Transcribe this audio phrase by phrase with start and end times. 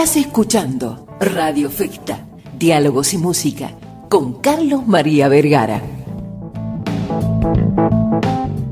[0.00, 2.20] Estás escuchando Radio Festa,
[2.56, 3.70] Diálogos y Música,
[4.08, 5.80] con Carlos María Vergara.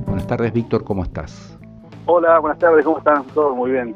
[0.06, 1.58] Buenas tardes, Víctor, ¿cómo estás?
[2.06, 3.24] Hola, buenas tardes, ¿cómo están?
[3.34, 3.92] Todos muy bien.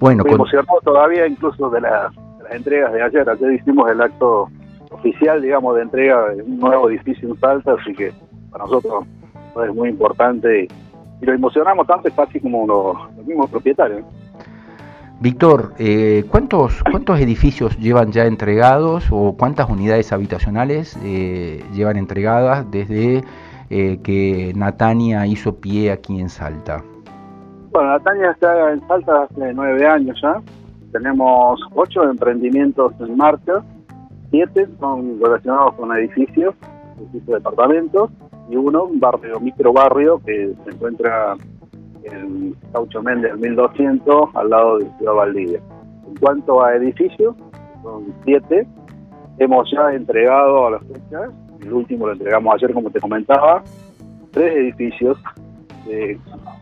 [0.00, 3.28] Bueno, Muy emocionado todavía incluso de, la- de las entregas de ayer.
[3.28, 4.48] Ayer hicimos el acto
[4.92, 8.14] oficial, digamos, de entrega de un nuevo edificio en Salta, así que
[8.50, 9.04] para nosotros
[9.62, 10.68] es muy importante y,
[11.22, 14.06] y lo emocionamos tanto es casi como los, los mismos propietarios.
[15.20, 22.70] Víctor, eh, ¿cuántos, ¿cuántos edificios llevan ya entregados o cuántas unidades habitacionales eh, llevan entregadas
[22.70, 23.22] desde
[23.68, 26.82] eh, que Natania hizo pie aquí en Salta?
[27.70, 30.40] Bueno, Natalia está en Salta hace nueve años ya.
[30.90, 33.62] Tenemos ocho emprendimientos en marcha,
[34.30, 36.54] siete son relacionados con edificios,
[36.96, 38.10] edificios de departamentos,
[38.48, 41.36] y uno, un barrio, micro barrio, que se encuentra
[42.04, 45.60] en Caucho Méndez, 1200, al lado de Ciudad Valdivia.
[46.08, 47.34] En cuanto a edificios,
[47.82, 48.66] son siete.
[49.38, 51.30] Hemos ya entregado a las fechas,
[51.62, 53.62] el último lo entregamos ayer, como te comentaba,
[54.32, 55.18] tres edificios.
[55.86, 56.12] de-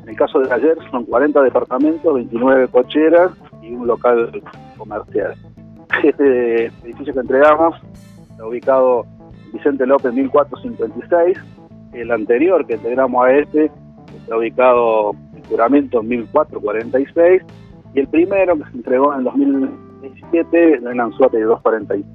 [0.02, 4.30] en el caso de ayer son 40 departamentos, 29 cocheras y un local
[4.78, 5.34] comercial.
[6.04, 7.74] Este edificio que entregamos
[8.30, 9.04] está ubicado
[9.46, 11.36] en Vicente López 1456.
[11.92, 13.70] El anterior que entregamos a este
[14.16, 15.12] está ubicado
[15.48, 17.42] en Juramento 1446.
[17.94, 22.08] Y el primero que se entregó en 2017 es en Anzuate 245.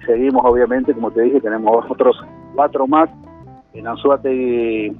[0.00, 2.16] Y seguimos, obviamente, como te dije, tenemos otros
[2.54, 3.10] cuatro más
[3.72, 4.92] en Anzuate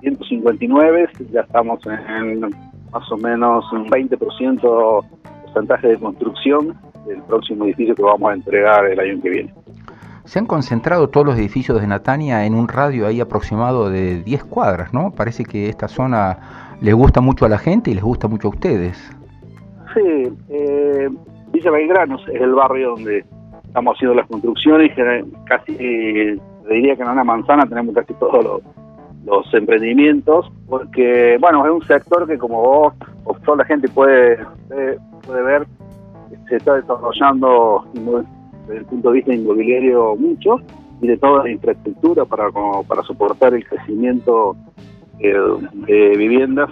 [0.00, 5.04] 159, ya estamos en más o menos un 20%
[5.44, 9.54] porcentaje de construcción del próximo edificio que vamos a entregar el año que viene.
[10.28, 14.44] Se han concentrado todos los edificios de Natania en un radio ahí aproximado de 10
[14.44, 15.10] cuadras, ¿no?
[15.10, 18.50] Parece que esta zona les gusta mucho a la gente y les gusta mucho a
[18.50, 19.10] ustedes.
[19.94, 21.08] Sí, eh,
[21.50, 23.24] Villa Belgrano es el barrio donde
[23.64, 24.92] estamos haciendo las construcciones
[25.46, 28.62] casi, diría que en una manzana tenemos casi todos
[29.24, 32.94] los, emprendimientos, porque, bueno, es un sector que como vos
[33.24, 34.38] o toda la gente puede,
[34.68, 35.66] puede, puede ver,
[36.50, 37.86] se está desarrollando
[38.68, 40.56] desde el punto de vista inmobiliario mucho
[41.00, 44.56] y de toda la infraestructura para, como para soportar el crecimiento
[45.20, 45.34] eh,
[45.86, 46.68] de viviendas,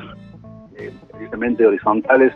[0.76, 2.32] eh, precisamente horizontales,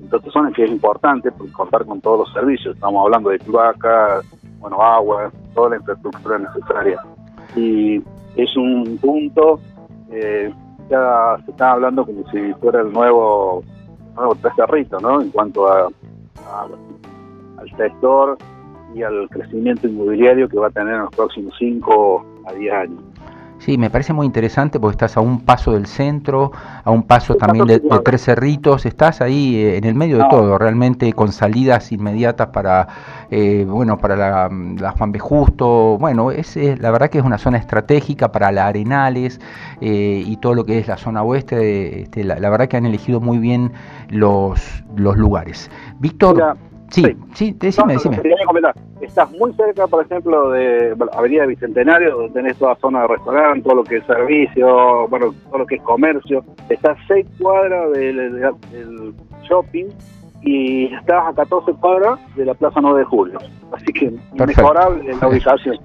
[0.00, 2.74] en todas zonas que es importante por contar con todos los servicios.
[2.74, 4.22] Estamos hablando de cloaca,
[4.58, 7.00] bueno, agua, toda la infraestructura necesaria.
[7.54, 8.02] Y
[8.36, 9.60] es un punto,
[10.10, 10.52] eh,
[10.90, 13.62] ya se está hablando como si fuera el nuevo,
[14.16, 15.20] nuevo Tres Cerritos, ¿no?
[15.20, 15.88] En cuanto a-
[17.58, 18.36] al sector
[18.94, 23.00] y al crecimiento inmobiliario que va a tener en los próximos 5 a 10 años.
[23.58, 26.50] Sí, me parece muy interesante porque estás a un paso del centro,
[26.82, 27.80] a un paso también de.
[28.04, 32.88] Tres Cerritos, estás ahí eh, en el medio de todo, realmente con salidas inmediatas para,
[33.30, 34.50] eh, bueno, para la,
[34.80, 35.20] la Juan B.
[35.20, 39.40] Justo, bueno, es, es- la verdad que es una zona estratégica para la Arenales
[39.80, 42.86] eh, y todo lo que es la zona oeste, este, la, la verdad que han
[42.86, 43.70] elegido muy bien
[44.08, 45.70] los, los lugares.
[46.00, 46.56] Víctor,
[46.92, 47.16] sí, sí.
[47.34, 48.16] sí, decime, No, decime.
[48.22, 48.74] quería comentar.
[49.00, 53.76] Estás muy cerca, por ejemplo, de Avenida Bicentenario, donde tenés toda zona de restaurante, todo
[53.76, 56.44] lo que es servicio, bueno, todo lo que es comercio.
[56.68, 59.86] Estás seis cuadras del, shopping
[60.42, 63.38] y estás a 14 cuadras de la Plaza 9 de Julio.
[63.72, 64.44] Así que Perfecto.
[64.44, 65.76] inmejorable la ubicación.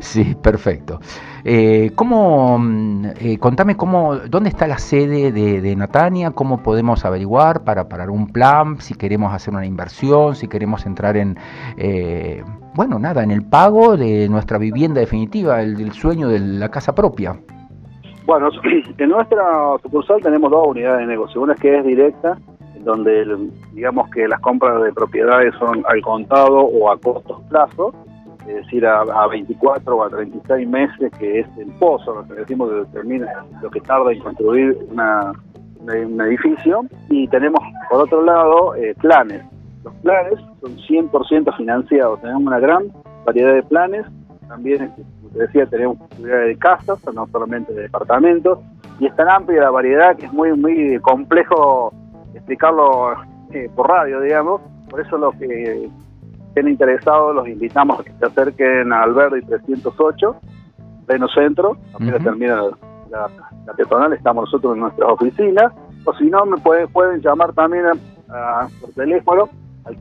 [0.00, 1.00] Sí, perfecto.
[1.46, 7.64] Eh, ¿cómo, mm, eh, contame cómo, dónde está la sede de, Natania, cómo podemos averiguar
[7.64, 11.36] para, para un plan, si queremos hacer una inversión, si queremos entrar en,
[11.76, 12.42] eh,
[12.74, 16.94] bueno, nada, en el pago de nuestra vivienda definitiva, el, del sueño de la casa
[16.94, 17.36] propia.
[18.24, 18.48] Bueno,
[18.98, 19.44] en nuestra
[19.82, 21.42] sucursal tenemos dos unidades de negocio.
[21.42, 22.38] Una que es directa,
[22.84, 27.94] donde el- digamos que las compras de propiedades son al contado o a cortos plazos,
[28.48, 32.34] es decir, a, a 24 o a 36 meses, que es el pozo, lo que
[32.34, 33.26] decimos que determina
[33.62, 35.32] lo que tarda en construir una-
[35.80, 36.82] un edificio.
[37.10, 37.60] Y tenemos,
[37.90, 39.42] por otro lado, eh, planes.
[39.84, 42.20] Los planes son 100% financiados.
[42.22, 42.84] Tenemos una gran
[43.26, 44.06] variedad de planes.
[44.48, 48.58] También, como te decía, tenemos posibilidades de casas, no solamente de departamentos.
[48.98, 51.92] Y es tan amplia la variedad que es muy, muy complejo
[52.34, 53.12] explicarlo
[53.52, 54.60] eh, por radio, digamos.
[54.88, 55.88] Por eso los que
[56.54, 60.36] estén interesados los invitamos a que se acerquen a Alberdi 308,
[61.06, 61.76] pleno centro.
[61.94, 62.24] Apenas Ujú.
[62.24, 62.62] termina
[63.10, 63.28] la,
[63.66, 65.72] la peatonal, estamos nosotros en nuestras oficinas.
[66.04, 67.94] O si no, me pueden, pueden llamar también a-
[68.62, 69.48] a- por teléfono
[69.84, 69.96] al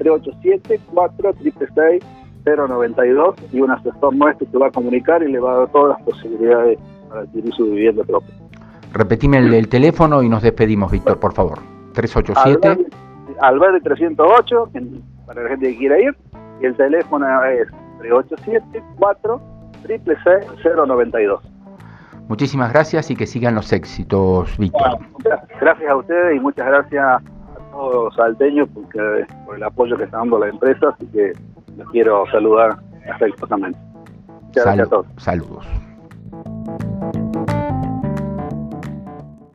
[2.46, 5.98] 387-466-092 y un asesor nuestro se va a comunicar y le va a dar todas
[5.98, 6.78] las posibilidades
[7.10, 8.34] para adquirir su vivienda propia.
[8.94, 11.60] Repetime el, el teléfono y nos despedimos, Víctor, por favor.
[11.94, 12.68] 387.
[12.68, 12.84] Alberdi,
[13.28, 14.70] sí, Alberdi 308,
[15.26, 16.16] para la gente que quiera ir,
[16.62, 17.68] y el teléfono es
[18.00, 19.42] 387-4
[20.88, 21.42] 092.
[22.30, 25.00] Muchísimas gracias y que sigan los éxitos, Víctor.
[25.60, 27.22] gracias a ustedes y muchas gracias a
[27.72, 31.34] todos los salteños porque, por el apoyo que está dando la empresa, así que
[31.78, 32.78] les quiero saludar
[33.14, 33.78] afectuosamente.
[34.54, 35.08] gracias a todos.
[35.18, 35.83] Saludos.